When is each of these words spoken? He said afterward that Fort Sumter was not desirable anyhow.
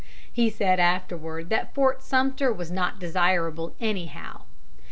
He 0.33 0.49
said 0.49 0.79
afterward 0.79 1.49
that 1.51 1.75
Fort 1.75 2.01
Sumter 2.01 2.51
was 2.51 2.71
not 2.71 2.97
desirable 2.97 3.75
anyhow. 3.79 4.45